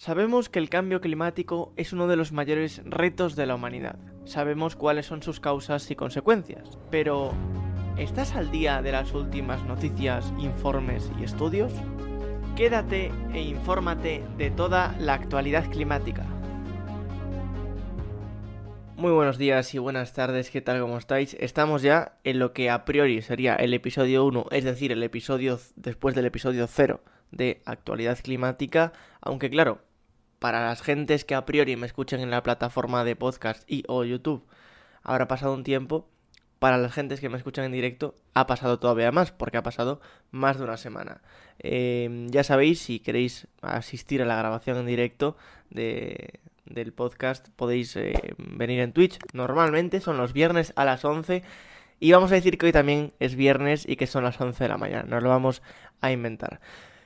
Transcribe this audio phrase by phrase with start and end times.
[0.00, 3.98] Sabemos que el cambio climático es uno de los mayores retos de la humanidad.
[4.24, 6.78] Sabemos cuáles son sus causas y consecuencias.
[6.90, 7.34] Pero,
[7.98, 11.70] ¿estás al día de las últimas noticias, informes y estudios?
[12.56, 16.24] Quédate e infórmate de toda la actualidad climática.
[18.96, 20.80] Muy buenos días y buenas tardes, ¿qué tal?
[20.80, 21.36] ¿Cómo estáis?
[21.40, 25.60] Estamos ya en lo que a priori sería el episodio 1, es decir, el episodio
[25.76, 29.80] después del episodio 0 de actualidad climática, aunque claro,
[30.40, 34.02] para las gentes que a priori me escuchen en la plataforma de podcast y o
[34.04, 34.44] YouTube
[35.02, 36.08] habrá pasado un tiempo,
[36.58, 40.00] para las gentes que me escuchan en directo ha pasado todavía más, porque ha pasado
[40.30, 41.22] más de una semana.
[41.58, 45.36] Em, ya sabéis, si queréis asistir a la grabación en directo
[45.70, 49.18] de, del podcast, podéis eh, venir en Twitch.
[49.32, 51.42] Normalmente son los viernes a las 11.
[51.98, 54.68] Y vamos a decir que hoy también es viernes y que son las 11 de
[54.68, 55.04] la mañana.
[55.04, 55.62] Nos lo vamos
[56.02, 56.60] a inventar.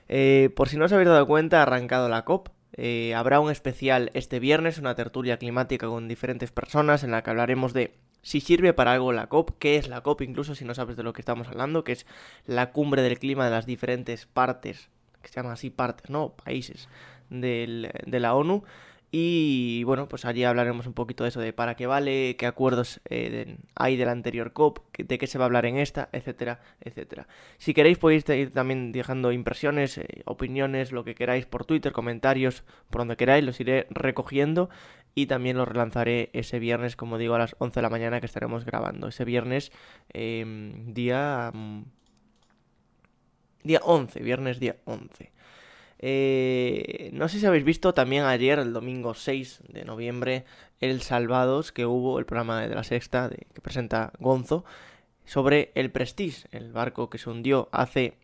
[0.09, 3.51] Eh, por si no os habéis dado cuenta, ha arrancado la COP, eh, habrá un
[3.51, 8.41] especial este viernes, una tertulia climática con diferentes personas en la que hablaremos de si
[8.41, 11.13] sirve para algo la COP, qué es la COP, incluso si no sabes de lo
[11.13, 12.07] que estamos hablando, que es
[12.47, 14.89] la cumbre del clima de las diferentes partes,
[15.23, 16.31] que se llama así partes, ¿no?
[16.31, 16.89] Países
[17.29, 18.65] de la ONU.
[19.17, 23.01] Y bueno, pues allí hablaremos un poquito de eso, de para qué vale, qué acuerdos
[23.09, 26.59] eh, hay de la anterior COP, de qué se va a hablar en esta, etcétera,
[26.81, 27.29] etcétera.
[27.59, 32.65] Si queréis podéis ir también dejando impresiones, eh, opiniones, lo que queráis por Twitter, comentarios,
[32.91, 34.69] por donde queráis, los iré recogiendo
[35.15, 38.27] y también los relanzaré ese viernes, como digo, a las 11 de la mañana que
[38.27, 39.07] estaremos grabando.
[39.07, 39.71] Ese viernes,
[40.13, 41.53] em, día...
[41.55, 41.85] Mm,
[43.63, 45.31] día 11, viernes día 11.
[46.07, 50.45] Eh, no sé si habéis visto también ayer, el domingo 6 de noviembre,
[50.79, 54.67] el Salvados que hubo, el programa de la sexta que presenta Gonzo,
[55.25, 58.19] sobre el Prestige, el barco que se hundió hace,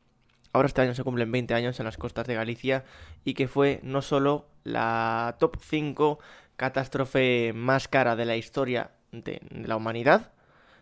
[0.52, 2.84] ahora este año se cumplen 20 años en las costas de Galicia
[3.24, 6.18] y que fue no solo la top 5
[6.56, 10.32] catástrofe más cara de la historia de la humanidad,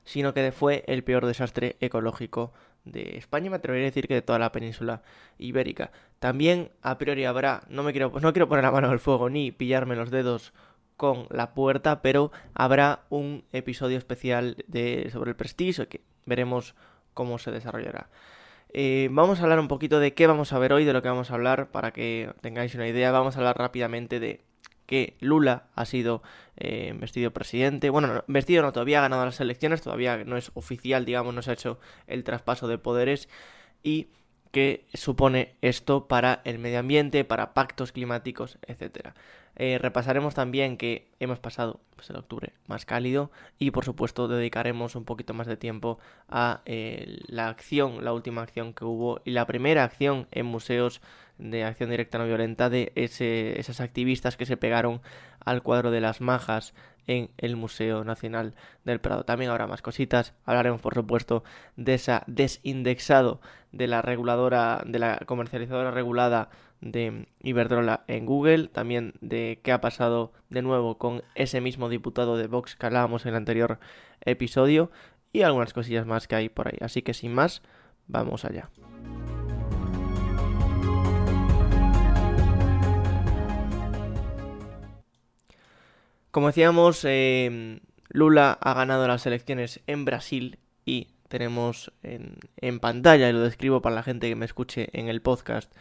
[0.02, 2.52] sino que fue el peor desastre ecológico
[2.92, 5.02] de España, me atrevería a decir que de toda la península
[5.38, 5.90] ibérica.
[6.18, 9.52] También a priori habrá, no me quiero, no quiero poner la mano al fuego ni
[9.52, 10.52] pillarme los dedos
[10.96, 16.74] con la puerta, pero habrá un episodio especial de, sobre el prestigio que veremos
[17.14, 18.10] cómo se desarrollará.
[18.70, 21.08] Eh, vamos a hablar un poquito de qué vamos a ver hoy, de lo que
[21.08, 23.12] vamos a hablar, para que tengáis una idea.
[23.12, 24.44] Vamos a hablar rápidamente de
[24.88, 26.22] que Lula ha sido
[26.56, 27.90] eh, vestido presidente.
[27.90, 31.50] Bueno, vestido no, todavía ha ganado las elecciones, todavía no es oficial, digamos, no se
[31.50, 33.28] ha hecho el traspaso de poderes.
[33.82, 34.08] Y
[34.50, 39.14] qué supone esto para el medio ambiente, para pactos climáticos, etcétera.
[39.56, 44.94] Eh, repasaremos también que hemos pasado pues, el octubre más cálido y por supuesto dedicaremos
[44.94, 49.32] un poquito más de tiempo a eh, la acción, la última acción que hubo y
[49.32, 51.02] la primera acción en museos
[51.38, 55.00] de acción directa no violenta de esas activistas que se pegaron
[55.44, 56.74] al cuadro de las majas
[57.06, 58.54] en el Museo Nacional
[58.84, 59.24] del Prado.
[59.24, 60.34] También habrá más cositas.
[60.44, 61.42] Hablaremos, por supuesto,
[61.76, 63.40] de esa desindexado
[63.72, 66.50] de la reguladora, de la comercializadora regulada
[66.80, 72.36] de Iberdrola en Google, también de qué ha pasado de nuevo con ese mismo diputado
[72.36, 73.80] de Vox que hablábamos en el anterior
[74.20, 74.90] episodio
[75.32, 76.78] y algunas cosillas más que hay por ahí.
[76.80, 77.62] Así que sin más,
[78.06, 78.70] vamos allá.
[86.30, 93.28] Como decíamos, em, Lula ha ganado las elecciones en Brasil y tenemos en, en, pantalla,
[93.28, 95.72] y lo describo para la gente que me escuche en el podcast,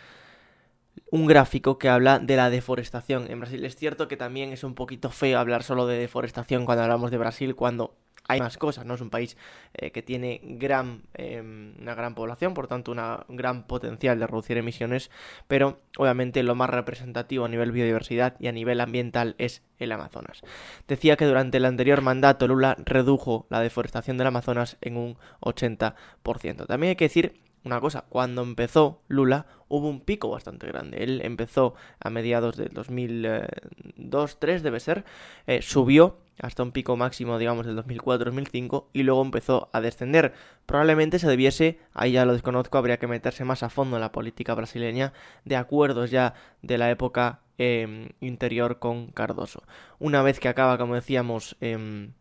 [1.12, 3.64] un gráfico que habla de la deforestación en Brasil.
[3.66, 7.18] Es cierto que también es un poquito feo hablar solo de deforestación cuando hablamos de
[7.18, 7.96] Brasil, cuando
[8.28, 8.96] hay más cosas, ¿no?
[8.96, 9.38] Es un país
[9.74, 14.58] eh, que tiene gran, em, una gran población, por tanto, un gran potencial de reducir
[14.58, 15.10] emisiones,
[15.48, 20.42] pero obviamente lo más representativo a nivel biodiversidad y a nivel ambiental es el Amazonas.
[20.88, 26.66] Decía que durante el anterior mandato Lula redujo la deforestación del Amazonas en un 80%.
[26.66, 31.04] También hay que decir una cosa, cuando empezó Lula hubo un pico bastante grande.
[31.04, 35.06] Él empezó a mediados del 2002-2003 debe ser,
[35.46, 40.34] eh, subió hasta un pico máximo, digamos, del 2004-2005 y luego empezó a descender.
[40.66, 44.12] Probablemente se debiese, ahí ya lo desconozco, habría que meterse más a fondo en la
[44.12, 45.14] política brasileña
[45.46, 49.64] de acuerdos ya de la época em, interior con Cardoso.
[50.00, 52.14] Una vez que acaba, como decíamos, em,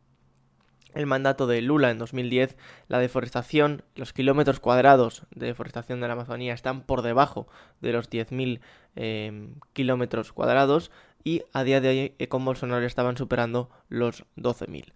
[0.96, 2.56] el mandato de Lula en 2010,
[2.88, 7.46] la deforestación, los kilómetros cuadrados de deforestación de la Amazonía están por debajo
[7.81, 8.60] de los 10.000
[8.96, 10.90] em, kilómetros cuadrados
[11.22, 14.93] y a día de hoy eh, con Bolsonaro estaban superando los 12.000.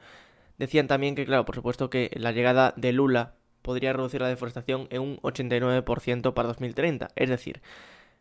[0.58, 4.88] Decían también que, claro, por supuesto que la llegada de Lula podría reducir la deforestación
[4.90, 7.60] en un 89% para 2030, es decir,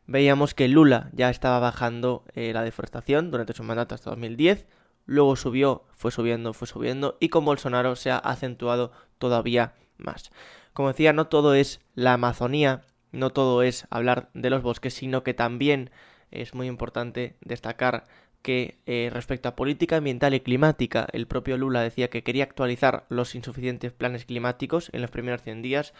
[0.06, 4.66] veíamos que Lula ya estaba bajando eh, la deforestación durante su mandato hasta 2010,
[5.10, 10.32] luego subió, fue subiendo, fue subiendo, y con Bolsonaro se ha acentuado todavía más.
[10.72, 15.24] Como decía, no todo es la Amazonía, no todo es hablar de los bosques, sino
[15.24, 15.90] que también
[16.30, 18.06] es muy importante destacar
[18.44, 23.06] que eh, respecto a política ambiental y climática, el propio Lula decía que quería actualizar
[23.10, 25.94] los insuficientes planes climáticos en los primeros 100 días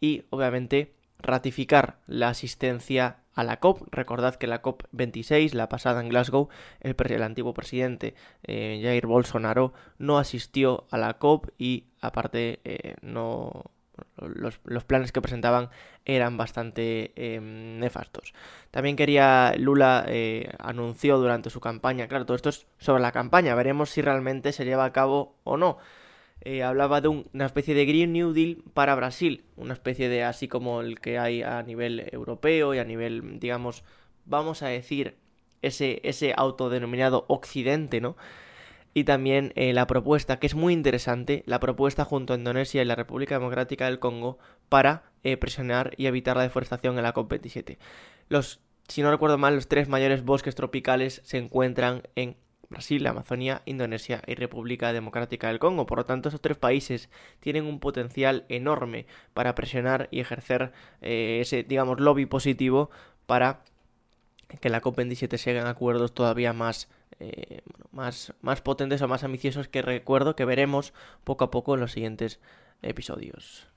[0.00, 3.86] y obviamente ratificar la asistencia a la COP.
[3.92, 6.48] Recordad que la COP 26, la pasada en Glasgow,
[6.80, 12.96] el, el antiguo presidente eh, Jair Bolsonaro no asistió a la COP y aparte eh,
[13.02, 13.70] no
[14.16, 15.70] los, planes que presentaban
[16.04, 18.34] eran bastante em, nefastos.
[18.70, 23.54] También quería, Lula eh, anunció durante su campaña, claro, todo esto es sobre la campaña,
[23.54, 25.78] veremos si realmente se lleva a cabo o no.
[26.42, 30.48] Eh, hablaba de una especie de Green New Deal para Brasil, una especie de así
[30.48, 33.82] como el que hay a nivel europeo y a nivel, digamos,
[34.24, 35.16] vamos a decir,
[35.62, 38.16] ese, ese autodenominado Occidente, ¿no?
[38.96, 42.86] y también eh, la propuesta, que es muy interesante, la propuesta junto a Indonesia y
[42.86, 44.38] la República Democrática del Congo
[44.70, 47.76] para eh, presionar y evitar la deforestación en la COP27.
[48.30, 52.38] Los, si no recuerdo mal, los tres mayores bosques tropicales se encuentran en
[52.68, 55.86] Brasil, Amazonía, Indonesia y República Democrática del Congo.
[55.86, 57.08] Por lo tanto, esos tres países
[57.40, 62.90] tienen un potencial enorme para presionar y ejercer eh, ese, digamos, lobby positivo
[63.26, 63.62] para
[64.60, 69.68] que la COP27 se hagan acuerdos todavía más eh, más, más potentes o más ambiciosos
[69.68, 70.92] que recuerdo que veremos
[71.24, 72.40] poco a poco en los siguientes
[72.82, 73.68] episodios.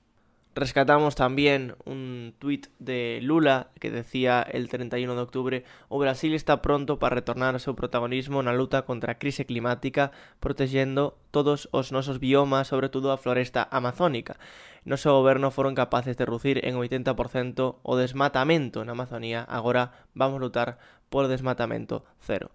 [0.52, 6.60] Rescatamos también un tuit de Lula que decía el 31 de octubre o Brasil está
[6.60, 10.10] pronto para retornar a su protagonismo la lucha contra a crise climática
[10.40, 14.40] protegiendo todos os nosos biomas, sobre todo a floresta amazónica.
[14.84, 20.40] Noso goberno foron capaces de reducir en 80% o desmatamento en Amazonía, agora vamos a
[20.40, 20.78] lutar
[21.10, 22.50] por desmatamento cero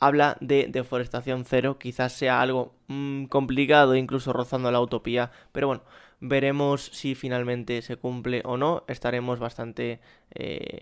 [0.00, 5.82] habla de deforestación cero, quizás sea algo mm, complicado, incluso rozando la utopía, pero bueno,
[6.20, 10.00] veremos si finalmente se cumple o no, estaremos bastante,
[10.34, 10.80] eh,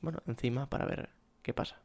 [0.00, 1.10] bueno, encima para ver
[1.42, 1.80] qué pasa.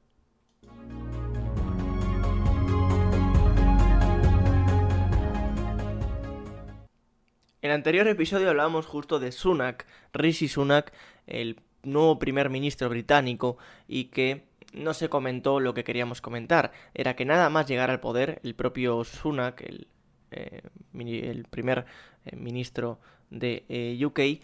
[7.61, 10.91] En el anterior episodio hablábamos justo de Sunak, Rishi Sunak,
[11.27, 13.57] el nuevo primer ministro británico,
[13.87, 16.71] y que no se comentó lo que queríamos comentar.
[16.93, 19.87] Era que nada más llegar al poder, el propio Sunak, el,
[20.31, 20.61] eh,
[21.49, 21.85] primer
[22.25, 22.99] eh, ministro
[23.29, 24.41] de eh, UK,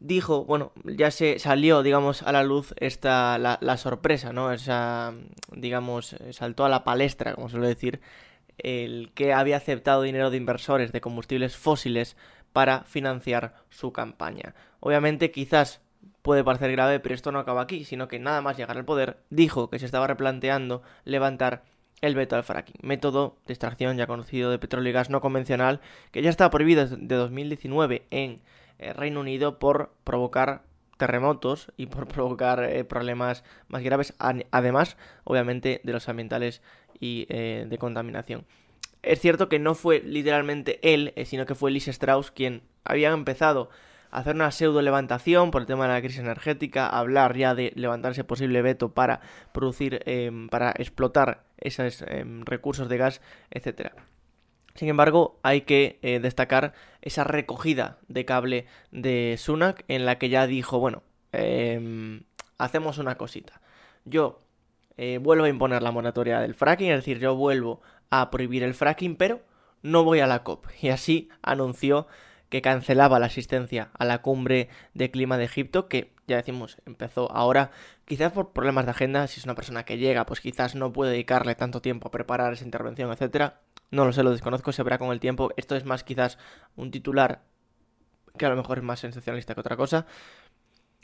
[0.00, 4.52] dijo, bueno, ya se salió, digamos, a la luz esta, la, sorpresa, ¿no?
[4.52, 5.14] Esa,
[5.52, 8.00] digamos, saltó a la palestra, como suele decir,
[8.58, 12.16] el que había aceptado dinero de inversores de combustibles fósiles
[12.52, 14.54] para financiar su campaña.
[14.80, 15.80] Obviamente, quizás
[16.24, 19.18] puede parecer grave, pero esto no acaba aquí, sino que nada más llegar al poder,
[19.28, 21.64] dijo que se estaba replanteando levantar
[22.00, 25.82] el veto al fracking, método de extracción ya conocido de petróleo y gas no convencional,
[26.12, 28.40] que ya está prohibido desde 2019 en
[28.78, 30.62] eh, Reino Unido por provocar
[30.96, 36.62] terremotos y por provocar eh, problemas más graves, además, obviamente, de los ambientales
[37.00, 38.46] y eh, de contaminación.
[39.02, 43.68] Es cierto que no fue literalmente él, sino que fue Liz Strauss quien había empezado
[44.14, 48.12] hacer una pseudo levantación por el tema de la crisis energética, hablar ya de levantar
[48.12, 49.20] ese posible veto para
[49.52, 53.94] producir, em, para explotar esos em, recursos de gas, etcétera.
[54.74, 60.28] Sin embargo, hay que eh, destacar esa recogida de cable de Sunak en la que
[60.28, 62.22] ya dijo, bueno, em,
[62.58, 63.60] hacemos una cosita.
[64.04, 64.40] Yo
[64.96, 68.74] eh, vuelvo a imponer la moratoria del fracking, es decir, yo vuelvo a prohibir el
[68.74, 69.40] fracking, pero
[69.82, 70.66] no voy a la COP.
[70.80, 72.06] Y así anunció
[72.48, 77.30] que cancelaba la asistencia a la cumbre de clima de Egipto, que ya decimos, empezó
[77.32, 77.70] ahora,
[78.04, 81.12] quizás por problemas de agenda, si es una persona que llega, pues quizás no puede
[81.12, 83.60] dedicarle tanto tiempo a preparar esa intervención, etcétera.
[83.90, 85.50] No lo sé, lo desconozco, se verá con el tiempo.
[85.56, 86.38] Esto es más quizás
[86.76, 87.42] un titular
[88.36, 90.06] que a lo mejor es más sensacionalista que otra cosa.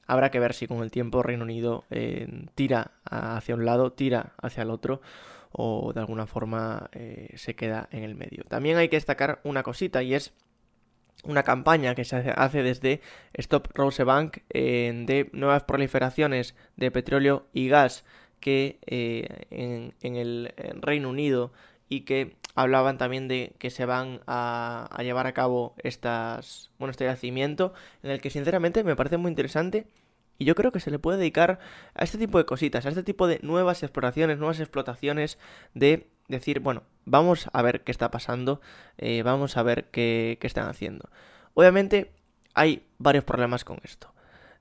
[0.06, 4.32] Habrá que ver si con el tiempo Reino Unido eh, tira hacia un lado, tira
[4.42, 5.00] hacia el otro
[5.52, 8.44] o de alguna forma eh, se queda en el medio.
[8.49, 10.32] También hay que destacar una cosita y es
[11.24, 13.00] una campaña que se hace desde
[13.34, 18.04] Stop Rosebank eh, de nuevas proliferaciones de petróleo y gas
[18.40, 21.52] que eh, en, el Reino Unido
[21.88, 27.04] y que hablaban también de que se van a, llevar a cabo estas bueno este
[27.04, 29.86] yacimiento en el que sinceramente me parece muy interesante
[30.38, 31.58] y yo creo que se le puede dedicar
[31.94, 35.38] a este tipo de cositas, a este tipo de nuevas exploraciones, nuevas explotaciones
[35.74, 38.60] de decir, bueno, vamos a ver qué está pasando,
[38.99, 41.10] eh, vamos a ver qué, están haciendo.
[41.54, 42.12] Obviamente
[42.54, 44.12] hay varios problemas con esto.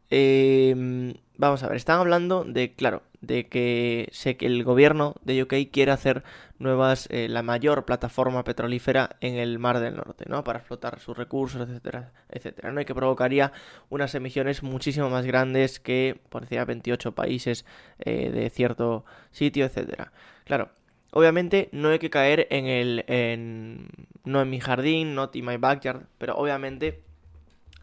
[0.09, 5.43] eh, vamos a ver, están hablando de, claro, de que sé que el gobierno de
[5.43, 6.23] UK quiere hacer
[6.57, 10.43] nuevas, eh, la mayor plataforma petrolífera en el Mar del Norte, ¿no?
[10.43, 12.81] Para explotar sus recursos, etcétera, etcétera, ¿no?
[12.81, 13.53] Y que provocaría
[13.89, 17.65] unas emisiones muchísimo más grandes que, por decir, 28 países
[17.99, 20.11] eh, de cierto sitio, etcétera.
[20.43, 20.71] Claro,
[21.11, 23.03] Obviamente no hay que caer en el...
[23.07, 23.89] En,
[24.23, 27.01] no en mi jardín, not in my backyard, pero obviamente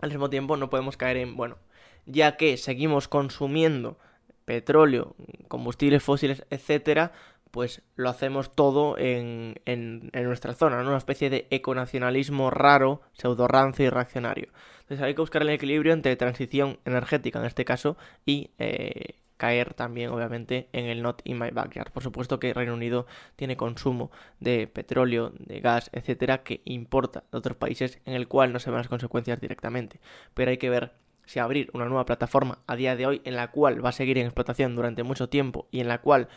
[0.01, 1.59] al mismo tiempo no podemos caer en, bueno,
[2.05, 3.99] ya que seguimos consumiendo
[4.45, 5.17] petróleo,
[5.49, 7.13] combustibles fósiles, etcétera,
[7.51, 10.89] pues lo hacemos todo en, en, nuestra zona, ¿no?
[10.89, 14.49] una especie de econacionalismo raro, pseudo rancio y reaccionario.
[14.83, 19.75] Entonces hay que buscar el equilibrio entre transición energética, en este caso, y eh, caer
[19.75, 21.93] también, obviamente, en el not in my backyard.
[21.93, 27.39] Por supuesto que Reino Unido tiene consumo de petróleo, de gas, etcétera, que importa de
[27.39, 30.01] otros países en el cual no se ven las consecuencias directamente.
[30.35, 30.93] Pero hay que ver
[31.27, 34.17] si abrir una nueva plataforma a día de hoy en la cual va a seguir
[34.19, 36.29] en explotación durante mucho tiempo y en la cual,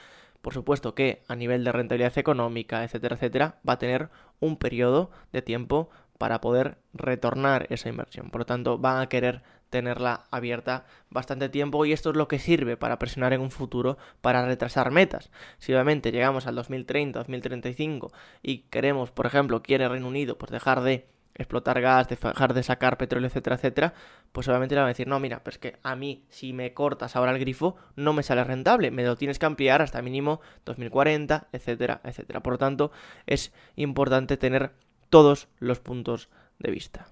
[0.41, 5.11] por supuesto que a nivel de rentabilidad económica, etcétera, etcétera, va a tener un periodo
[5.31, 8.29] de tiempo para poder retornar esa inversión.
[8.29, 12.39] Por lo tanto, van a querer tenerla abierta bastante tiempo y esto es lo que
[12.39, 15.31] sirve para presionar en un futuro para retrasar metas.
[15.57, 18.11] Si obviamente llegamos al 2030, 2035
[18.41, 22.97] y queremos, por ejemplo, quiere Reino Unido pues dejar de explotar gas, dejar de sacar
[22.97, 23.93] petróleo, etcétera, etcétera,
[24.33, 27.15] pues obviamente le van a decir, no, mira, pues que a mí si me cortas
[27.15, 31.47] ahora el grifo no me sale rentable, me lo tienes que ampliar hasta mínimo 2040,
[31.53, 32.41] etcétera, etcétera.
[32.41, 32.91] Por lo tanto,
[33.25, 34.73] es importante tener
[35.09, 37.07] todos los puntos de vista.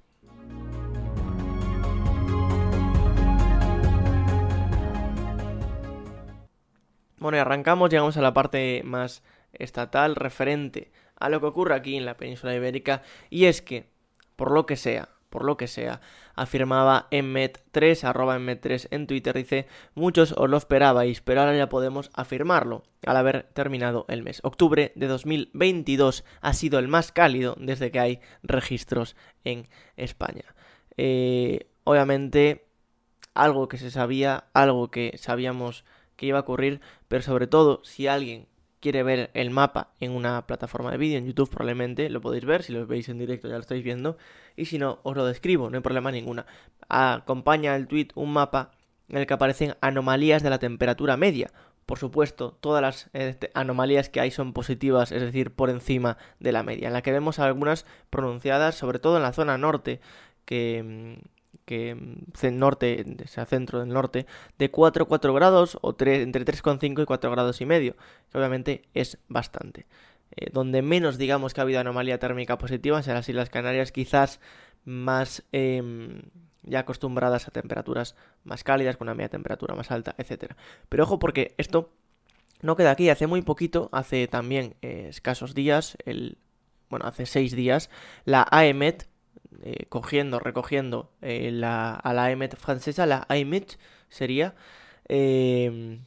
[7.17, 11.95] Bueno, y arrancamos, llegamos a la parte más estatal referente a lo que ocurre aquí
[11.95, 13.89] en la península ibérica y es que
[14.35, 15.99] por lo que sea, por lo que sea,
[16.35, 22.11] afirmaba Emmet3, arroba Emmet3 en Twitter, dice, muchos os lo esperabais, pero ahora ya podemos
[22.13, 24.39] afirmarlo, al haber terminado el mes.
[24.43, 30.45] Octubre de 2022 ha sido el más cálido desde que hay registros en España.
[30.97, 32.67] Eh, obviamente,
[33.33, 35.83] algo que se sabía, algo que sabíamos
[36.17, 38.47] que iba a ocurrir, pero sobre todo, si alguien
[38.79, 42.63] quiere ver el mapa en una plataforma de vídeo, en YouTube probablemente lo podéis ver,
[42.63, 44.17] si lo veis en directo ya lo estáis viendo,
[44.55, 46.45] y si no, os lo describo, no hay problema ninguna.
[46.89, 48.71] Acompaña el tweet un mapa
[49.09, 51.51] en el que aparecen anomalías de la temperatura media.
[51.85, 56.51] Por supuesto, todas las este, anomalías que hay son positivas, es decir, por encima de
[56.51, 60.01] la media, en la que vemos algunas pronunciadas, sobre todo en la zona norte,
[60.45, 61.36] que mm,
[61.67, 64.25] que mm, norte, sea centro del norte,
[64.57, 67.95] de 4 4 grados o entre 3,5 y 4 grados y medio,
[68.31, 69.85] que obviamente es bastante.
[70.31, 74.39] Eh, donde menos digamos que ha habido anomalía térmica positiva en las Islas Canarias, quizás
[74.85, 76.21] más em,
[76.63, 80.53] ya acostumbradas a temperaturas más cálidas, con una media temperatura más alta, etc.
[80.87, 81.91] Pero ojo porque esto
[82.61, 86.37] no queda aquí, hace muy poquito, hace también eh, escasos días, el,
[86.89, 87.89] bueno, hace 6 días,
[88.23, 89.07] la AEMET,
[89.63, 93.77] eh, cogiendo, recogiendo eh, la, a la EMET francesa, la AEMET
[94.09, 94.55] sería,
[95.07, 95.99] em,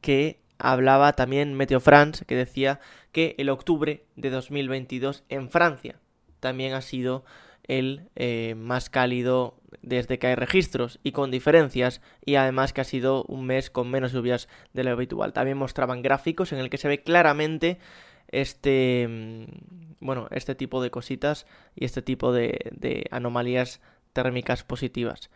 [0.00, 2.80] que hablaba también Meteo France, que decía
[3.12, 5.96] que el octubre de 2022 en Francia
[6.40, 7.24] también ha sido
[7.64, 12.84] el eh, más cálido desde que hay registros y con diferencias y además que ha
[12.84, 15.32] sido un mes con menos lluvias de lo habitual.
[15.32, 17.78] También mostraban gráficos en el que se ve claramente
[18.28, 19.44] este, mm,
[20.00, 23.80] bueno, este tipo de cositas y este tipo de, anomalías
[24.12, 25.30] térmicas positivas.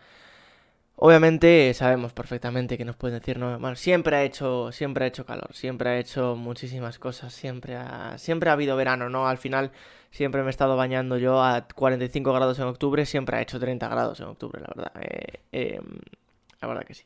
[0.97, 5.25] Obviamente sabemos perfectamente que nos pueden decir, no, bueno, siempre ha hecho, siempre ha hecho
[5.25, 9.27] calor, siempre ha hecho muchísimas cosas, siempre ha, siempre ha habido verano, ¿no?
[9.27, 9.73] Al final
[10.11, 13.89] siempre me he estado bañando yo a 45 grados en octubre, siempre ha hecho 30
[13.89, 14.93] grados en octubre, la verdad.
[15.03, 16.01] Eh, em,
[16.61, 17.05] la verdad que sí.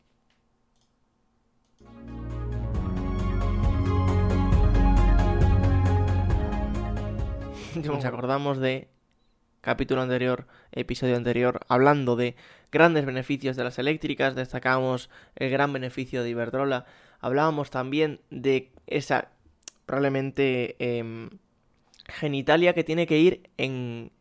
[7.83, 8.89] Nos acordamos de
[9.61, 12.37] capítulo anterior, episodio anterior, hablando de
[12.71, 16.87] grandes beneficios de las eléctricas, destacamos el gran beneficio de Iberdrola,
[17.21, 19.29] hablábamos también de esa
[19.87, 21.31] probablemente em,
[22.07, 24.13] genitalia que tiene que ir en,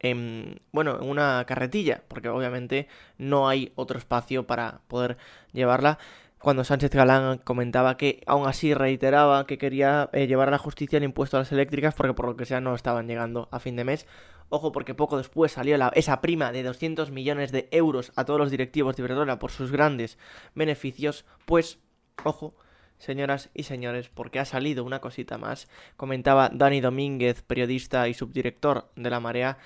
[0.00, 5.16] en, bueno, en una carretilla, porque obviamente no hay otro espacio para poder
[5.52, 5.98] llevarla
[6.40, 10.98] cuando Sánchez Galán comentaba que aún así reiteraba que quería eh, llevar a la justicia
[10.98, 13.76] el impuesto a las eléctricas porque por lo que sea no estaban llegando a fin
[13.76, 14.06] de mes.
[14.50, 18.50] Ojo porque poco después salió esa prima de 200 millones de euros a todos los
[18.50, 20.16] directivos de Iberdrola por sus grandes
[20.54, 21.26] beneficios.
[21.44, 21.78] Pues,
[22.24, 22.54] ojo,
[22.96, 25.68] señoras y señores, porque ha salido una cosita más.
[25.96, 29.58] Comentaba Dani Domínguez, periodista y subdirector de La Marea,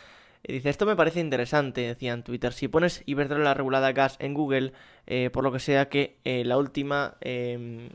[0.44, 4.72] dice, esto me parece interesante, decía en Twitter, si pones Iberdrola regulada gas en Google,
[5.06, 7.90] eh, por lo que sea que eh, la última, em,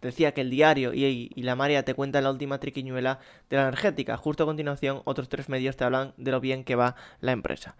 [0.00, 3.18] decía que el diario y, la María te cuentan la última triquiñuela
[3.50, 4.16] de la energética.
[4.16, 7.76] Justo a continuación, otros tres medios te hablan de lo bien que va la empresa.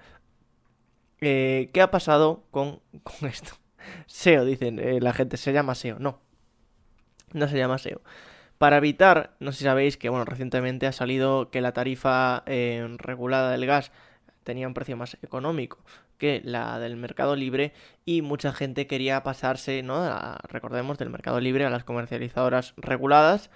[1.20, 3.52] ¿Qué ha pasado con, con esto?
[4.06, 5.98] SEO, dicen la gente, se llama SEO.
[5.98, 6.20] No,
[7.32, 8.00] no se llama SEO.
[8.62, 12.86] Para evitar, no sé si sabéis que, bueno, recientemente ha salido que la tarifa eh,
[12.98, 13.90] regulada del gas
[14.44, 15.78] tenía un precio más económico
[16.16, 17.72] que la del mercado libre
[18.04, 20.08] y mucha gente quería pasarse, ¿no?
[20.44, 23.50] recordemos, del mercado libre a las comercializadoras reguladas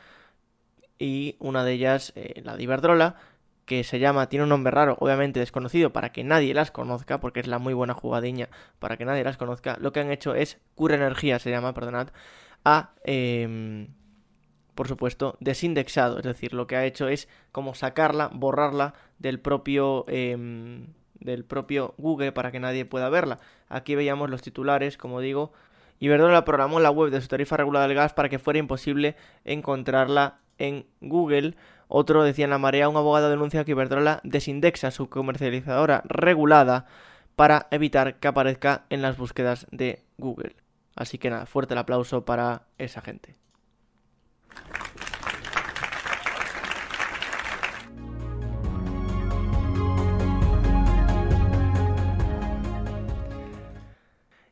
[0.99, 3.15] y una de ellas, eh, la de Iberdrola,
[3.65, 7.39] que se llama, tiene un nombre raro, obviamente desconocido, para que nadie las conozca, porque
[7.39, 8.49] es la muy buena jugadiña,
[8.81, 12.09] para que nadie las conozca, lo que han hecho es, Cura Energía se llama, perdonad,
[12.65, 12.91] a...
[13.05, 13.87] Eh,
[14.77, 16.19] por supuesto, desindexado.
[16.19, 20.87] Es decir, lo que ha hecho es como sacarla, borrarla del propio, em,
[21.19, 23.41] del propio Google para que nadie pueda verla.
[23.69, 25.53] Aquí veíamos los titulares, como digo.
[25.99, 30.39] Iberdrola programó la web de su tarifa regulada del gas para que fuera imposible encontrarla
[30.59, 31.57] en Google.
[31.89, 36.87] Otro decía en la marea, un abogado denuncia que Iberdrola desindexa su comercializadora regulada
[37.35, 40.57] para evitar que aparezca en las búsquedas de Google.
[40.95, 43.37] Así que nada, fuerte el aplauso para esa gente.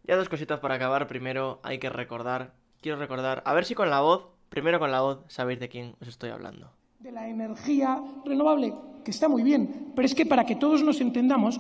[0.06, 1.06] Ya dos cositas para acabar.
[1.06, 5.00] Primero hay que recordar, quiero recordar, a ver si con la voz, primero con la
[5.00, 6.70] voz, sabéis de quién os estoy hablando.
[7.00, 11.00] De la energía renovable, que está muy bien, pero es que para que todos nos
[11.00, 11.58] entendamos,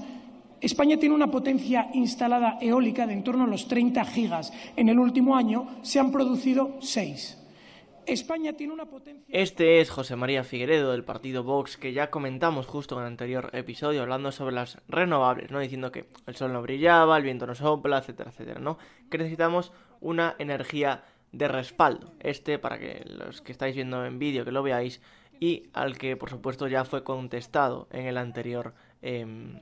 [0.60, 4.52] España tiene una potencia instalada eólica de en torno a los 30 gigas.
[4.76, 7.43] En el último año se han producido 6.
[8.06, 9.24] España tiene una potencia.
[9.28, 13.50] Este es José María Figueredo del partido Vox, que ya comentamos justo en el anterior
[13.52, 15.60] episodio, hablando sobre las renovables, ¿no?
[15.60, 18.78] Diciendo que el sol no brillaba, el viento no sopla, etcétera, etcétera, ¿no?
[19.10, 22.12] Que necesitamos una energía de respaldo.
[22.20, 25.00] Este, para que los que estáis viendo en vídeo, que lo veáis,
[25.40, 29.58] y al que, por supuesto, ya fue contestado en el anterior em,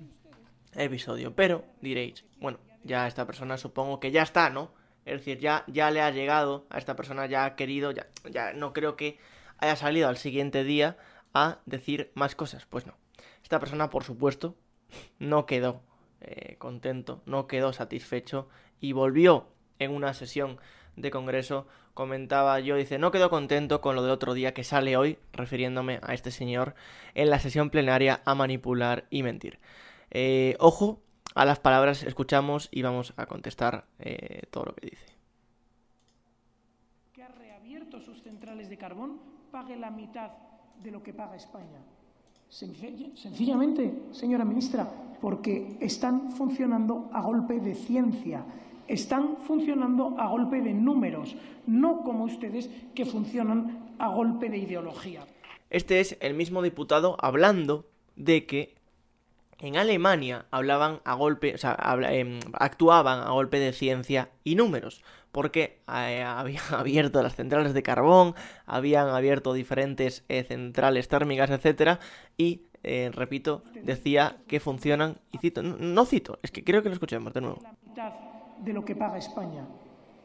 [0.75, 1.35] episodio.
[1.35, 4.71] Pero diréis, bueno, ya esta persona supongo que ya está, ¿no?
[5.05, 8.53] Es decir, ya, ya le ha llegado a esta persona, ya ha querido, ya, ya
[8.53, 9.19] no creo que
[9.59, 10.97] haya salido al siguiente día
[11.35, 12.67] a decir más cosas.
[12.67, 12.95] Pues no.
[13.43, 14.57] Esta persona, por supuesto,
[15.19, 15.83] no quedó
[16.21, 18.49] eh, contento, no quedó satisfecho
[18.81, 20.59] y volvió en una sesión
[20.97, 21.67] de congreso.
[21.95, 26.01] Comentaba yo, dice, no quedó contento con lo de otro día que sale hoy, refiriéndome
[26.03, 26.75] a este señor,
[27.15, 29.59] en la sesión plenaria a manipular y mentir.
[30.11, 31.03] Eh, ojo,
[31.35, 35.07] a las palabras escuchamos y vamos a contestar eh, todo lo que dice.
[37.13, 40.31] Que ha reabierto sus centrales de carbón pague la mitad
[40.83, 41.81] de lo que paga España.
[42.49, 44.87] Sencillamente, señora ministra,
[45.23, 48.45] porque están funcionando a golpe de ciencia,
[48.89, 51.35] están funcionando a golpe de números,
[51.67, 55.25] no como ustedes que funcionan a golpe de ideología.
[55.71, 58.75] Este es el mismo diputado hablando de que
[59.59, 61.77] en Alemania hablaban a golpe, o sea,
[62.11, 67.83] em, actuaban a golpe de ciencia y números, porque eh, habían abierto las centrales de
[67.83, 68.35] carbón,
[68.67, 72.01] habían abierto diferentes eh, centrales térmicas, etcétera,
[72.37, 76.95] y eh, repito, decía que funcionan, y cito, no, cito, es que creo que lo
[76.95, 77.59] escuchemos de nuevo.
[77.63, 78.13] La mitad
[78.59, 79.65] de lo que paga España.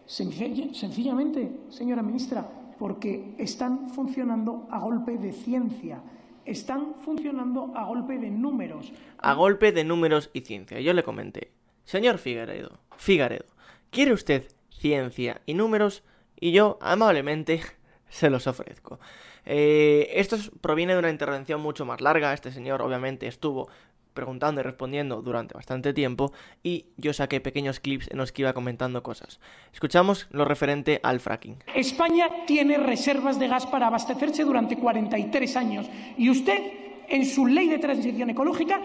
[0.05, 2.47] Sencillamente, señora ministra,
[2.79, 6.01] porque están funcionando a golpe de ciencia
[6.47, 8.91] están funcionando a golpe de números.
[9.17, 10.79] A golpe de números y ciencia.
[10.79, 11.51] Yo le comenté,
[11.83, 13.45] señor Figueredo, Figaredo,
[13.91, 16.03] ¿quiere usted ciencia y números?
[16.39, 17.61] Y yo amablemente
[18.09, 18.99] se los ofrezco.
[19.45, 22.33] Eh, esto proviene de una intervención mucho más larga.
[22.33, 23.69] Este señor obviamente estuvo
[24.17, 28.53] preguntando y respondiendo durante bastante tiempo y yo saqué pequeños clips en los que iba
[28.53, 29.39] comentando cosas.
[29.71, 31.63] Escuchamos lo referente al fracking.
[31.75, 35.85] España tiene reservas de gas para abastecerse durante 43 años
[36.17, 36.59] y usted,
[37.07, 38.81] en su ley de transición ecológica,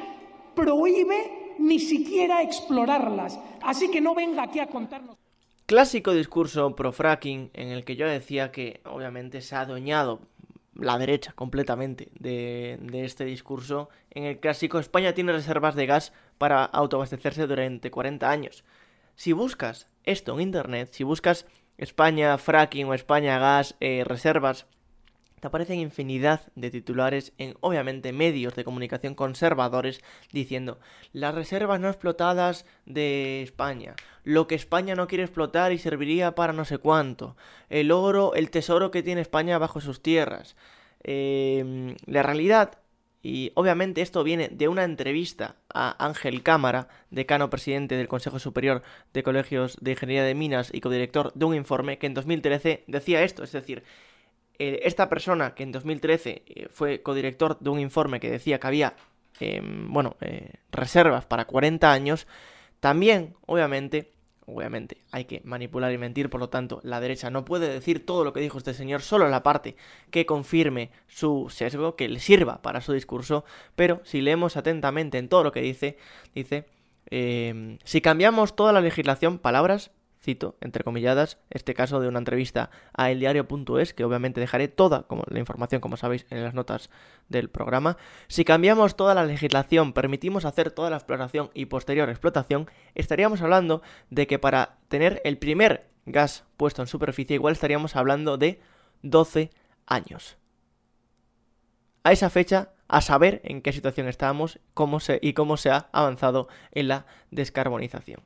[0.55, 3.41] prohíbe ni siquiera explorarlas.
[3.63, 5.17] Así que no venga aquí a contarnos.
[5.65, 10.21] Clásico discurso pro fracking en el que yo decía que obviamente se ha adueñado
[10.75, 13.89] la derecha completamente de, este discurso.
[14.11, 18.65] En el clásico, España tiene reservas de gas para autoabastecerse durante 40 años.
[19.15, 21.47] Si buscas esto en Internet, si buscas
[21.79, 24.67] España fracking o España gas, eh, reservas,
[25.43, 30.01] te aparecen infinidad de titulares en, obviamente, medios de comunicación conservadores
[30.31, 30.79] diciendo
[31.13, 36.53] las reservas no explotadas de España, lo que España no quiere explotar y serviría para
[36.53, 37.37] no sé cuánto,
[37.71, 40.55] el oro, el tesoro que tiene España bajo sus tierras.
[41.03, 42.79] Em, la realidad
[43.25, 48.83] Y obviamente esto viene de una entrevista a Ángel Cámara, decano presidente del Consejo Superior
[49.13, 53.23] de Colegios de Ingeniería de Minas y codirector de un informe que en 2013 decía
[53.23, 53.85] esto, es decir,
[54.63, 58.67] eh, esta persona que en 2013 eh, fue codirector de un informe que decía que
[58.69, 58.95] había,
[59.41, 62.29] em, bueno, eh, reservas para 40 años,
[62.79, 64.13] también, obviamente,
[64.45, 68.25] Obviamente hay que manipular y mentir, por lo tanto la derecha no puede decir todo
[68.25, 69.77] lo que dijo este señor, solo la parte
[70.11, 73.45] que confirme su sesgo, que le sirva para su discurso,
[73.77, 75.97] pero si leemos atentamente en todo lo que dice,
[76.35, 76.67] dice,
[77.09, 79.93] eh, si cambiamos toda la legislación, palabras
[80.23, 85.25] cito, entre comilladas, este caso de una entrevista a eldiario.es, que obviamente dejaré toda como,
[85.29, 86.91] la información, como sabéis, en las notas
[87.29, 87.97] del programa.
[88.29, 93.83] Si cambiamos toda la legislación, permitimos hacer toda la exploración y posterior explotación, estaríamos hablando
[94.11, 98.61] de que para tener el primer gas puesto en superficie, igual estaríamos hablando de
[99.03, 99.51] 12
[99.87, 100.39] años.
[102.05, 105.89] A esa fecha, a saber en qué situación estábamos cómo se, y cómo se ha
[105.93, 108.23] avanzado en la descarbonización.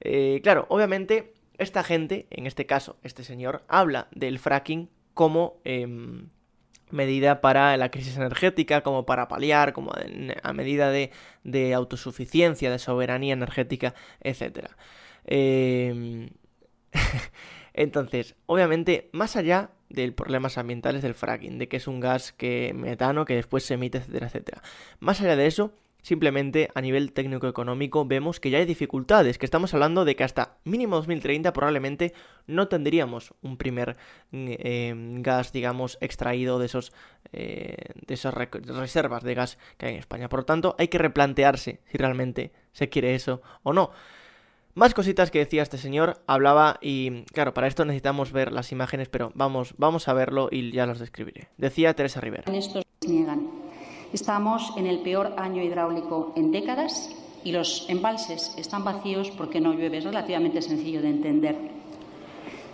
[0.00, 6.28] Eh, claro, obviamente esta gente, en este caso este señor, habla del fracking como em,
[6.90, 9.92] medida para la crisis energética, como para paliar, como
[10.42, 14.68] a medida de, autosuficiencia, de soberanía energética, etc.
[15.24, 16.30] Em,
[17.74, 22.72] entonces, obviamente, más allá de problemas ambientales del fracking, de que es un gas que
[22.74, 24.62] metano que después se emite, etcétera, etcétera.
[25.00, 25.72] Más allá de eso,
[26.06, 30.56] Simplemente a nivel técnico-económico vemos que ya hay dificultades, que estamos hablando de que hasta
[30.62, 32.14] mínimo 2030 probablemente
[32.46, 33.96] no tendríamos un primer
[34.30, 36.92] em, gas, digamos, extraído de, esos,
[37.32, 37.74] eh,
[38.06, 40.28] de esas reservas de gas que hay en España.
[40.28, 43.90] Por lo tanto, hay que replantearse si realmente se quiere eso o no.
[44.74, 49.08] Más cositas que decía este señor, hablaba y claro, para esto necesitamos ver las imágenes,
[49.08, 51.48] pero vamos, vamos a verlo y ya los describiré.
[51.58, 52.44] Decía Teresa Rivera.
[54.12, 57.10] Estamos en el peor año hidráulico en décadas
[57.44, 59.98] y los embalses están vacíos porque no llueve.
[59.98, 61.56] Es relativamente sencillo de entender.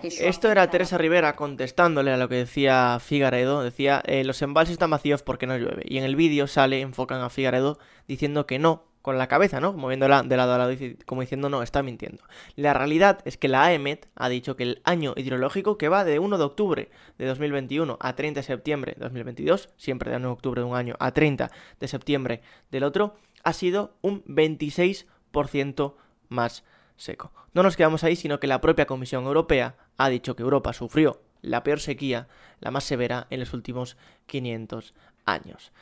[0.03, 3.63] Esto era Teresa Rivera contestándole a lo que decía Figaredo.
[3.63, 5.83] Decía, eh, los embalses están vacíos porque no llueve.
[5.85, 9.73] Y en el vídeo sale, enfocan a Figaredo diciendo que no, con la cabeza, ¿no?
[9.73, 10.75] Moviéndola de lado a lado,
[11.07, 12.23] como diciendo, no, está mintiendo.
[12.57, 16.19] La realidad es que la AEMET ha dicho que el año hidrológico que va de
[16.19, 20.33] 1 de octubre de 2021 a 30 de septiembre de 2022, siempre de 1 de
[20.33, 25.95] octubre de un año a 30 de septiembre del otro, ha sido un 26%
[26.29, 26.65] más
[26.97, 27.33] seco.
[27.55, 31.21] No nos quedamos ahí, sino que la propia Comisión Europea ha dicho que Europa sufrió
[31.43, 32.29] la peor sequía,
[32.61, 35.73] la más severa en los últimos 500 años.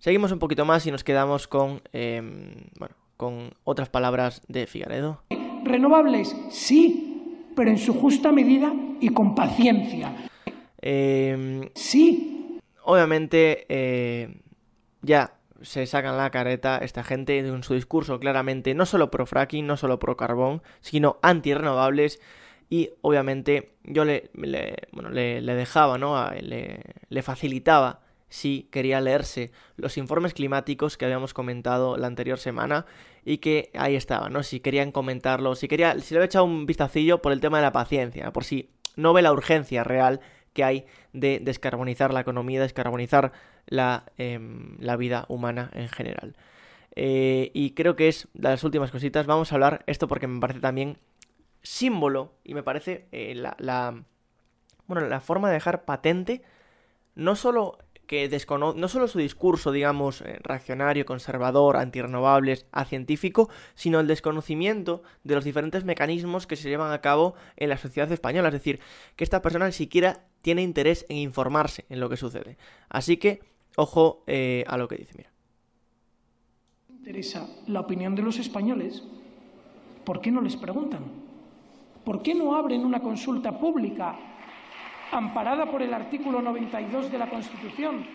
[0.00, 5.22] Seguimos un poquito más y nos quedamos con, em, bueno, con otras palabras de Figaredo.
[5.62, 10.16] Renovables, sí, pero en su justa medida y con paciencia.
[10.80, 12.58] Em, sí.
[12.84, 14.40] Obviamente, eh,
[15.02, 19.66] ya se sacan la careta esta gente en su discurso claramente no solo pro fracking,
[19.66, 22.22] no solo pro carbón, sino anti renovables
[22.70, 24.30] y obviamente yo le,
[24.92, 26.30] bueno, le, dejaba, ¿no?
[26.40, 28.00] le, le facilitaba
[28.30, 32.86] si quería leerse los informes climáticos que habíamos comentado la anterior semana
[33.24, 34.42] y que ahí estaban, ¿no?
[34.42, 37.64] Si querían comentarlo, si quería, si le había echado un vistacillo por el tema de
[37.64, 40.20] la paciencia, por si no ve la urgencia real
[40.54, 43.32] que hay de descarbonizar la economía, descarbonizar
[43.66, 46.36] la, em, la vida humana en general.
[46.96, 49.26] Eh, y creo que es de las últimas cositas.
[49.26, 50.98] Vamos a hablar esto porque me parece también
[51.62, 54.02] símbolo y me parece eh, la, la,
[54.86, 56.42] bueno, la forma de dejar patente
[57.14, 57.78] no solo
[58.10, 65.36] que no solo su discurso, digamos, eh, reaccionario, conservador, antirrenovables, científico, sino el desconocimiento de
[65.36, 68.48] los diferentes mecanismos que se llevan a cabo en la sociedad española.
[68.48, 68.80] Es decir,
[69.14, 72.56] que esta persona ni siquiera tiene interés en informarse en lo que sucede.
[72.88, 73.44] Así que,
[73.76, 75.30] ojo eh, a lo que dice, mira.
[76.88, 79.04] interesa la opinión de los españoles?
[80.04, 81.04] ¿Por qué no les preguntan?
[82.04, 84.29] ¿Por qué no abren una consulta pública
[85.12, 88.06] amparada por el artículo 92 de la Constitución.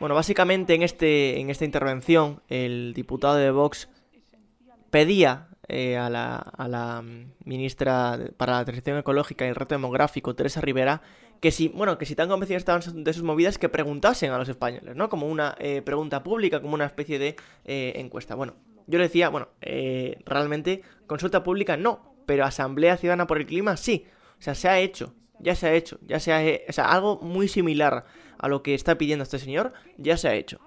[0.00, 3.88] Bueno, básicamente en, este, en esta intervención el diputado de Vox
[4.90, 7.02] pedía eh, a, la, a, la,
[7.44, 11.00] ministra para la transición ecológica y el reto demográfico, Teresa Rivera,
[11.40, 14.48] que si, bueno, que si tan convencidos estaban de sus movidas, que preguntasen a los
[14.48, 15.08] españoles, ¿no?
[15.08, 18.34] Como una eh, pregunta pública, como una especie de eh, encuesta.
[18.34, 18.54] Bueno,
[18.86, 19.48] yo le decía, bueno,
[20.26, 24.04] realmente consulta pública no, pero Asamblea Ciudadana por el Clima sí.
[24.38, 27.48] O sea, se ha hecho ya se ha hecho, ya se ha, sea, algo muy
[27.48, 28.04] similar
[28.38, 30.58] a lo que está pidiendo este señor, ya se ha hecho.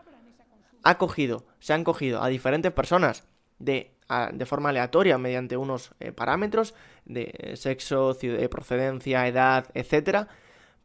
[0.83, 3.23] Ha cogido, se han cogido a diferentes personas
[3.59, 3.91] de,
[4.33, 6.73] de forma aleatoria mediante unos eh, parámetros
[7.05, 8.15] de sexo,
[8.49, 10.27] procedencia, edad, etcétera,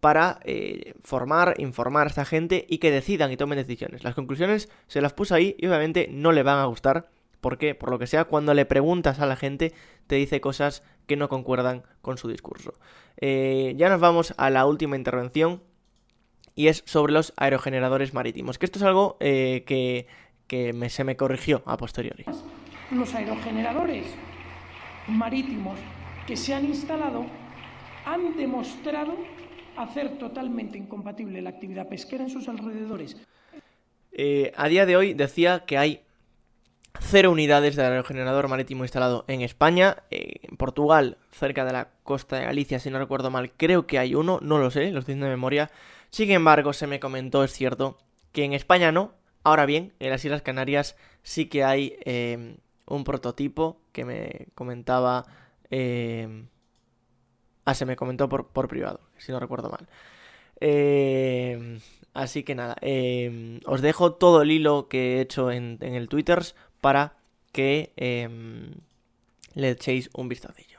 [0.00, 4.02] para eh, formar, informar a esta gente y que decidan y tomen decisiones.
[4.02, 7.08] Las conclusiones se las puse ahí y obviamente no le van a gustar
[7.40, 9.72] porque, por lo que sea, cuando le preguntas a la gente
[10.06, 12.74] te dice cosas que no concuerdan con su discurso.
[13.18, 15.62] Eh, ya nos vamos a la última intervención
[16.54, 20.06] y es sobre los aerogeneradores marítimos, que esto es algo eh, que,
[20.90, 22.24] se me corrigió a posteriori.
[22.90, 24.06] Los aerogeneradores
[25.08, 25.78] marítimos
[26.26, 27.24] que se han instalado
[28.04, 29.16] han demostrado
[29.76, 33.16] hacer totalmente incompatible la actividad pesquera en sus alrededores.
[34.12, 36.02] Eh, a día de hoy decía que hay
[37.00, 40.02] cero unidades de aerogenerador marítimo instalado en España.
[40.10, 43.98] Eh, en Portugal, cerca de la costa de Galicia, si no recuerdo mal, creo que
[43.98, 45.70] hay uno, no lo sé, lo estoy diciendo de memoria.
[46.10, 47.98] Sin embargo, se me comentó, es cierto,
[48.32, 49.12] que en España no.
[49.44, 55.24] Ahora bien, en las Islas Canarias sí que hay eh, un prototipo que me comentaba...
[55.70, 56.46] Eh...
[57.64, 59.88] Ah, se me comentó por, privado, si no recuerdo mal.
[60.60, 61.78] Eh...
[62.14, 62.76] Así que nada,
[63.64, 66.42] os dejo todo el hilo que he hecho en, en el Twitter
[66.82, 67.14] para
[67.52, 68.28] que eh...
[69.54, 70.72] le echéis un vistacillo.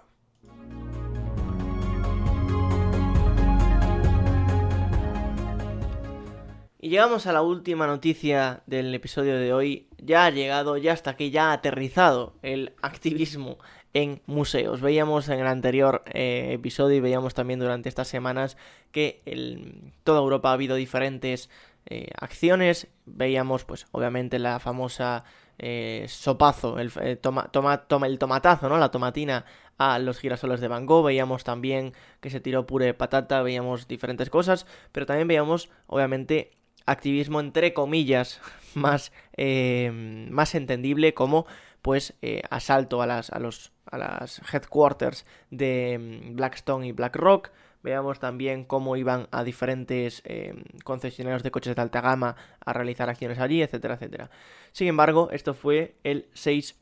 [6.83, 9.87] Y llegamos a la última noticia del episodio de hoy.
[9.99, 13.57] Ya ha llegado, ya está aquí, ya ha aterrizado el activismo
[13.93, 14.81] en museos.
[14.81, 18.57] Veíamos en el anterior eh, episodio y veíamos también durante estas semanas
[18.91, 21.49] que en toda Europa ha habido diferentes
[21.85, 22.89] eh, acciones.
[23.05, 25.23] Veíamos, pues, obviamente la famosa
[25.59, 28.77] eh, sopazo, el, toma, toma, toma, el tomatazo, ¿no?
[28.77, 29.45] La tomatina
[29.77, 34.29] a los girasoles de Van Gogh, veíamos también que se tiró puré patata, veíamos diferentes
[34.29, 36.51] cosas, pero también veíamos, obviamente,
[36.85, 38.41] activismo entre comillas
[38.75, 41.45] más, eh, más entendible como
[41.81, 47.51] pues eh, asalto a las, a, los, a las headquarters de mm, Blackstone y BlackRock.
[47.84, 53.10] Veamos también cómo iban a diferentes eh, concesionarios de coches de alta gama a realizar
[53.10, 54.30] acciones allí, etcétera, etcétera.
[54.72, 56.80] Sin embargo, esto fue el 6,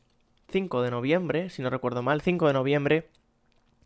[0.48, 3.08] 5 de noviembre, si no recuerdo mal, 5 de noviembre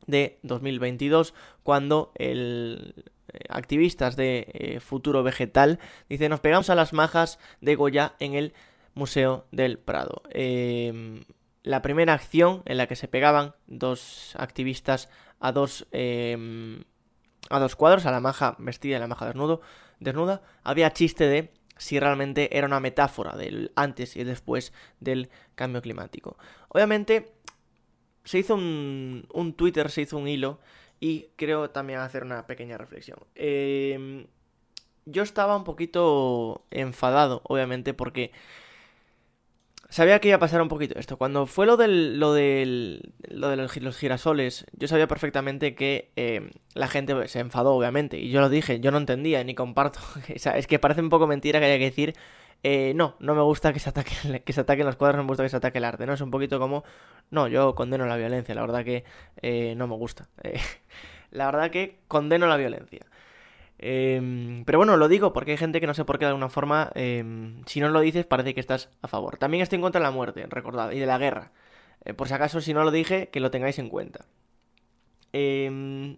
[0.06, 2.94] de 2022, cuando el,
[3.32, 8.34] eh, activistas de eh, Futuro Vegetal, dice, nos pegamos a las majas de Goya en
[8.34, 8.52] el
[8.94, 10.22] Museo del Prado.
[10.30, 11.24] Em,
[11.62, 15.08] la primera acción en la que se pegaban dos activistas
[15.40, 16.84] a dos, em,
[17.50, 19.60] a dos cuadros, a la maja vestida y a la maja desnudo,
[20.00, 25.82] desnuda, había chiste de si realmente era una metáfora del antes y después del cambio
[25.82, 26.38] climático.
[26.68, 27.32] Obviamente,
[28.24, 30.58] se hizo un, un Twitter, se hizo un hilo
[31.00, 33.18] y creo también hacer una pequeña reflexión.
[33.34, 34.26] Em,
[35.04, 38.32] yo estaba un poquito enfadado, obviamente, porque
[39.88, 41.16] sabía que iba a pasar un poquito esto.
[41.16, 46.50] Cuando fue lo del, lo del, lo de los, girasoles, yo sabía perfectamente que em,
[46.74, 48.18] la gente se enfadó, obviamente.
[48.18, 50.00] Y yo lo dije, yo no entendía ni comparto.
[50.28, 52.14] es que parece un poco mentira que haya que decir
[52.62, 55.28] eh, no, no me gusta que se, ataquen, que se ataquen los cuadros, no me
[55.28, 56.14] gusta que se ataque el arte, ¿no?
[56.14, 56.84] Es un poquito como,
[57.30, 59.04] no, yo condeno la violencia, la verdad que
[59.42, 60.28] eh, no me gusta.
[60.42, 60.60] Eh,
[61.32, 63.04] la verdad que condeno la violencia.
[63.78, 66.48] Em, pero bueno, lo digo porque hay gente que no sé por qué de alguna
[66.48, 69.36] forma, em, si no lo dices, parece que estás a favor.
[69.36, 71.52] También estoy en contra de la muerte, recordad, y de la guerra.
[72.14, 74.26] Por si acaso, si no lo dije, que lo tengáis en cuenta.
[75.32, 76.16] Eh,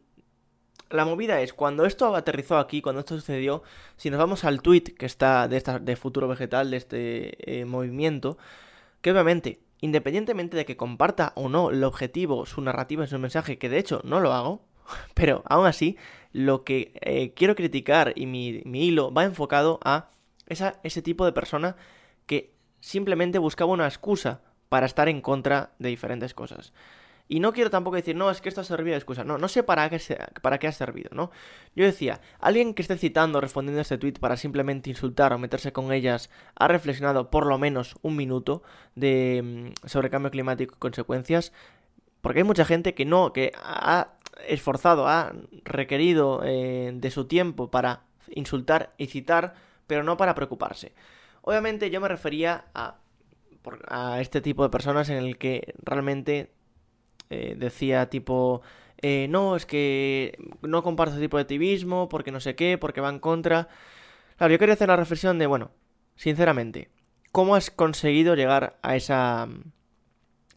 [0.91, 3.63] la movida es, cuando esto aterrizó aquí, cuando esto sucedió,
[3.97, 8.39] si nos vamos al tweet que está de, Futuro Vegetal, de este eh, movimiento,
[9.03, 13.69] que obviamente, independientemente de que comparta o no el objetivo, su narrativa, su mensaje, que
[13.69, 14.63] de hecho no lo hago,
[15.15, 15.97] pero aún así,
[16.33, 20.11] lo que eh, quiero criticar y mi, hilo va enfocado a
[20.47, 21.77] ese tipo de persona
[22.25, 26.73] que simplemente buscaba una excusa para estar en contra de diferentes cosas.
[27.31, 29.23] Y no quiero tampoco decir, no, es que esto ha servido de excusa.
[29.23, 30.01] No, no sé para qué,
[30.41, 31.31] para qué ha servido, ¿no?
[31.77, 35.71] Yo decía, alguien que esté citando, respondiendo a este tweet para simplemente insultar o meterse
[35.73, 38.63] con ellas, ha reflexionado por lo menos un minuto
[38.95, 41.53] de, mm, sobre cambio climático y consecuencias.
[42.23, 44.15] Porque hay mucha gente que no, que ha
[44.47, 45.33] esforzado, ha
[45.65, 49.55] requerido eh, de su tiempo para insultar y citar,
[49.87, 50.95] pero no para preocuparse.
[51.43, 52.97] Obviamente yo me refería a,
[53.89, 56.51] a este tipo de personas en el que realmente
[57.31, 58.63] eh, decía tipo,
[58.99, 63.01] eh, no, es que no comparto ese tipo de activismo, porque no sé qué, porque
[63.01, 63.69] va en contra.
[64.37, 65.71] Claro, yo quería hacer la reflexión de, bueno,
[66.17, 66.91] sinceramente,
[67.33, 69.49] ¿cómo has conseguido llegar a esa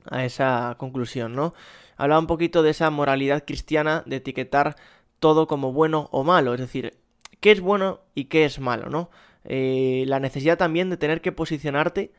[0.09, 1.53] a esa conclusión, ¿no?
[1.97, 4.75] Hablaba un poquito de esa moralidad cristiana de etiquetar
[5.19, 6.97] todo como bueno o malo, es decir,
[7.39, 9.11] qué es bueno y qué es malo, ¿no?
[9.43, 12.11] Eh, la necesidad también de tener que posicionarte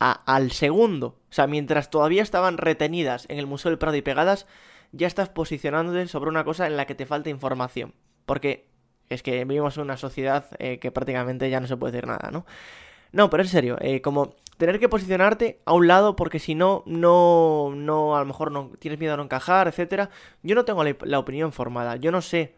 [0.00, 1.06] al segundo.
[1.30, 4.46] O sea, mientras todavía estaban retenidas en el Museo del Prado y pegadas,
[4.92, 7.94] ya estás posicionándote sobre una cosa en la que te falta información.
[8.26, 8.68] Porque
[9.08, 12.30] es que vivimos en una sociedad eh, que prácticamente ya no se puede decir nada,
[12.32, 12.46] ¿no?
[13.12, 16.82] No, pero en serio, eh, como tener que posicionarte a un lado porque si no,
[16.86, 20.10] no, no, a lo mejor no tienes miedo a no encajar, etcétera.
[20.42, 22.54] Yo no tengo la, opinión formada, yo no sé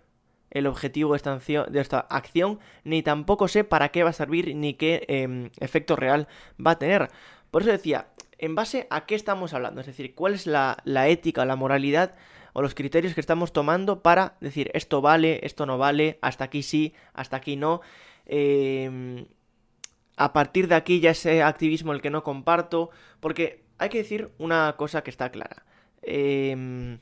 [0.52, 5.04] el objetivo de esta, acción, ni tampoco sé para qué va a servir, ni qué
[5.08, 6.28] em, efecto real
[6.64, 7.10] va a tener.
[7.50, 8.06] Por eso decía,
[8.38, 12.14] en base a qué estamos hablando, es decir, cuál es la, la ética, la moralidad
[12.52, 16.62] o los criterios que estamos tomando para decir esto vale, esto no vale, hasta aquí
[16.62, 17.80] sí, hasta aquí no.
[18.26, 19.26] Eh,
[20.16, 24.30] a partir de aquí ya ese activismo el que no comparto, porque hay que decir
[24.38, 25.64] una cosa que está clara.
[26.02, 26.98] Em,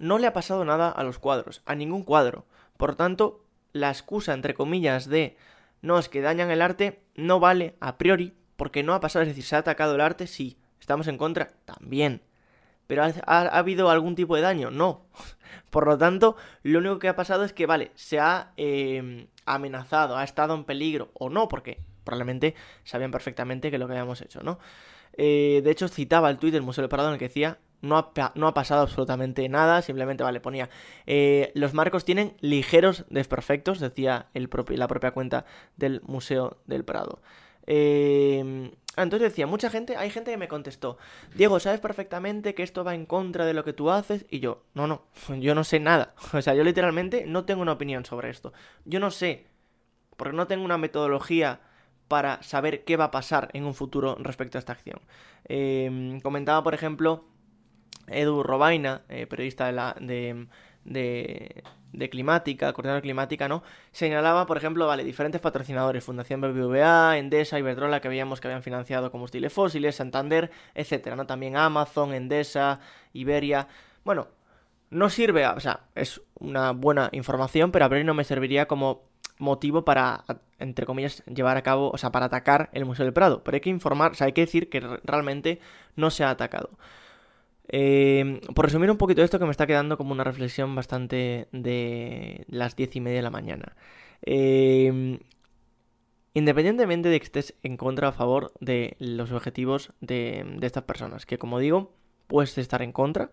[0.00, 2.46] no le ha pasado nada a los cuadros, a ningún cuadro.
[2.78, 5.36] Por tanto, la excusa, entre comillas, de
[5.82, 9.28] no es que dañan el arte, no vale a priori, porque no ha pasado, es
[9.28, 10.58] decir, se ha atacado el arte, sí.
[10.80, 11.50] ¿Estamos en contra?
[11.66, 12.22] También.
[12.86, 14.70] ¿Pero ha, habido algún tipo de daño?
[14.70, 15.04] No.
[15.70, 20.16] Por lo tanto, lo único que ha pasado es que, vale, se ha em, amenazado,
[20.16, 24.42] ha estado en peligro, o no, porque probablemente sabían perfectamente que lo que habíamos hecho,
[24.42, 24.58] ¿no?
[25.12, 27.96] Eh, de hecho, citaba el tuit del Museo del Prado en el que decía, no
[27.96, 30.68] ha, pasado absolutamente nada, simplemente, vale, ponía,
[31.06, 35.44] eh, los marcos tienen ligeros desperfectos, decía la propia cuenta
[35.76, 37.20] del Museo del Prado.
[37.66, 40.98] Eh, entonces decía, mucha gente, hay gente que me contestó,
[41.34, 44.64] Diego, sabes perfectamente que esto va en contra de lo que tú haces, y yo,
[44.74, 45.04] no, no,
[45.40, 48.52] yo no sé nada, o sea, yo literalmente no tengo una opinión sobre esto,
[48.84, 49.46] yo no sé,
[50.16, 51.60] porque no tengo una metodología
[52.08, 55.00] para saber qué va a pasar en un futuro respecto a esta acción.
[55.44, 57.24] Em, comentaba, por ejemplo,
[58.10, 60.46] Edu Robaina, eh, periodista de, la, de,
[60.84, 63.62] de, Climática, coordinador Climática, ¿no?
[63.92, 69.10] Señalaba, por ejemplo, vale, diferentes patrocinadores, Fundación BBVA, Endesa, Iberdrola, que veíamos que habían financiado
[69.10, 71.26] combustibles fósiles, Santander, etcétera, ¿no?
[71.26, 72.80] También Amazon, Endesa,
[73.12, 73.68] Iberia.
[74.04, 74.28] Bueno,
[74.90, 79.10] no sirve, o sea, es una buena información, pero a ver no me serviría como
[79.40, 80.24] motivo para,
[80.58, 83.42] entre comillas, llevar a cabo, o sea, para atacar el Museo del Prado.
[83.42, 85.60] Pero hay que informar, o sea, hay que decir que realmente
[85.96, 86.70] no se ha atacado.
[87.72, 92.44] Eh, por resumir un poquito esto, que me está quedando como una reflexión bastante de
[92.48, 93.76] las diez y media de la mañana.
[94.22, 95.18] Eh,
[96.34, 100.84] independientemente de que estés en contra o a favor de los objetivos de, de estas
[100.84, 101.92] personas, que como digo,
[102.26, 103.32] puedes estar en contra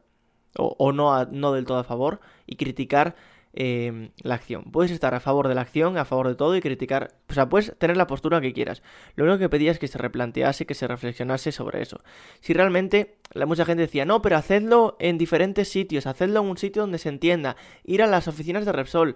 [0.58, 3.16] o, no del todo a favor y criticar
[3.60, 4.66] Em, la acción.
[4.66, 7.16] Puedes estar a favor de la acción, a favor de todo y criticar.
[7.28, 8.84] O sea, puedes tener la postura que quieras.
[9.16, 12.00] Lo único que pedía es que se replantease, que se reflexionase sobre eso.
[12.40, 16.58] Si realmente la mucha gente decía, no, pero hacedlo en diferentes sitios, hacedlo en un
[16.60, 19.16] sitio donde se entienda, ir a las oficinas de Repsol.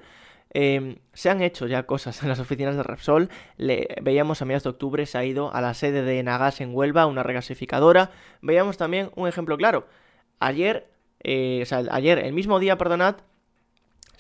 [0.50, 3.30] Em, se han hecho ya cosas en las oficinas de Repsol.
[3.60, 7.06] Veíamos a mediados de octubre se ha ido a la sede de Nagas en Huelva,
[7.06, 8.10] una regasificadora.
[8.42, 9.86] Veíamos también un ejemplo claro.
[10.40, 10.88] Ayer,
[11.22, 13.18] eh, o sea, ayer, el mismo día, perdonad,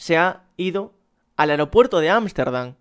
[0.01, 0.95] se ha ido
[1.37, 2.73] al aeropuerto de Ámsterdam.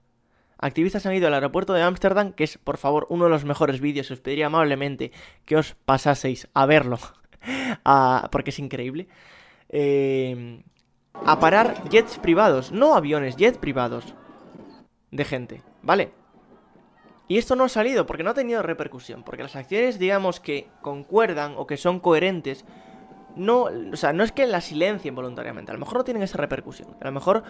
[0.56, 3.82] Activistas han ido al aeropuerto de Ámsterdam, que es, por favor, uno de los mejores
[3.82, 4.10] vídeos.
[4.10, 5.12] Os pediría amablemente
[5.44, 6.98] que os pasaseis a verlo,
[8.32, 9.06] porque es increíble.
[9.68, 10.62] Eh,
[11.12, 14.14] a parar jets privados, no aviones, jets privados
[15.10, 16.12] de gente, ¿vale?
[17.28, 20.68] Y esto no ha salido porque no ha tenido repercusión, porque las acciones, digamos, que
[20.80, 22.64] concuerdan o que son coherentes
[23.36, 26.38] no, o sea, no es que la silencien voluntariamente, a lo mejor no tienen esa
[26.38, 27.42] repercusión, a lo mejor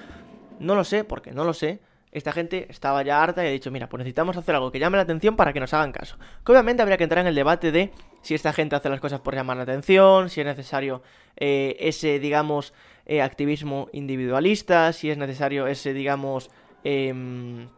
[0.59, 1.81] no lo sé, porque no lo sé.
[2.13, 4.97] Esta gente estaba ya harta y ha dicho, mira, pues necesitamos hacer algo que llame
[4.97, 6.17] la atención para que nos hagan caso.
[6.45, 9.21] Que obviamente habría que entrar en el debate de si esta gente hace las cosas
[9.21, 11.03] por llamar la atención, si es necesario
[11.37, 12.75] eh, ese, digamos,
[13.07, 16.51] eh, activismo individualista, si es necesario ese, digamos,
[16.83, 17.69] em,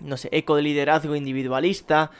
[0.00, 2.10] no sé, eco de liderazgo individualista.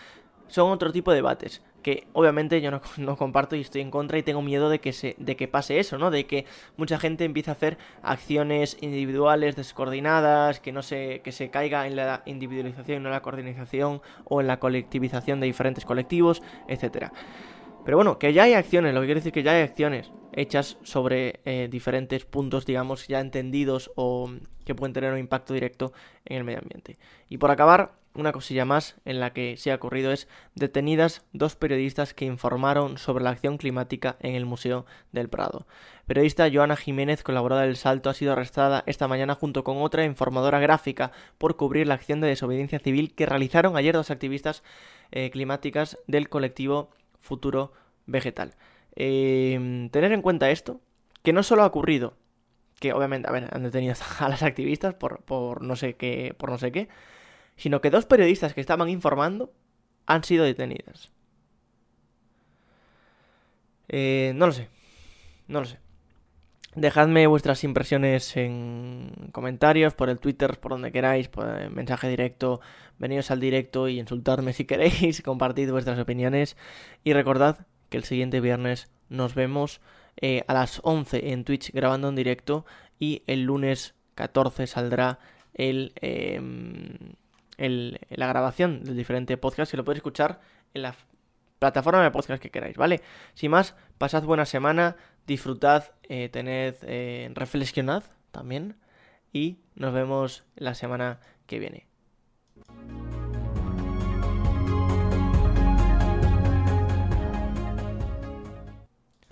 [0.49, 4.25] Son otro tipo de debates que obviamente yo no, comparto y estoy en contra y
[4.25, 6.11] tengo miedo de que, se, de que pase eso, ¿no?
[6.11, 6.45] De que
[6.77, 11.95] mucha gente empiece a hacer acciones individuales descoordinadas, que no se, que se caiga en
[11.95, 17.13] la individualización, no en la coordinación o en la colectivización de diferentes colectivos, etcétera.
[17.85, 20.79] Pero bueno, que ya hay acciones, lo que quiere decir que ya hay acciones hechas
[20.83, 24.29] sobre eh, diferentes puntos, digamos, ya entendidos o
[24.65, 25.93] que pueden tener un impacto directo
[26.25, 26.99] en el medio ambiente.
[27.29, 31.57] Y por acabar, una cosilla más en la que se ha ocurrido es detenidas dos
[31.57, 35.67] periodistas que informaron sobre la acción climática en el Museo del Prado.
[36.07, 40.61] Periodista Joana Jiménez, colaboradora del Salto, ha sido arrestada esta mañana junto con otra informadora
[40.61, 44.63] gráfica por cubrir la acción de desobediencia civil que realizaron ayer dos activistas
[45.11, 46.91] eh, climáticas del colectivo
[47.21, 47.73] Futuro
[48.07, 48.55] Vegetal.
[48.95, 50.81] Em, tener en cuenta esto,
[51.23, 52.15] que no solo ha ocurrido,
[52.81, 56.51] que obviamente, a ver, han detenido a las activistas por, por no sé qué, por
[56.51, 56.89] no sé qué,
[57.57, 59.53] sino que dos periodistas que estaban informando
[60.07, 61.11] han sido detenidas.
[63.89, 64.69] Eh, no lo sé,
[65.49, 65.79] no lo sé.
[66.75, 72.61] Dejadme vuestras impresiones en comentarios, por el Twitter, por donde queráis, por el mensaje directo,
[72.99, 76.57] venidos al directo y insultadme si queréis, compartid vuestras opiniones
[77.03, 79.81] y recordad que el siguiente viernes nos vemos
[80.19, 82.67] eh, a las 11 en Twitch grabando en directo
[82.99, 85.19] y el lunes 14 saldrá
[85.55, 87.15] el, em,
[87.59, 90.41] la grabación del diferente podcast que lo podéis escuchar
[90.75, 90.95] en la
[91.59, 93.01] plataforma de podcast que queráis, ¿vale?
[93.35, 94.97] Sin más, pasad buena semana,
[95.27, 98.77] disfrutad, eh, tened, eh, reflexionad también
[99.33, 101.87] y nos vemos la semana que viene.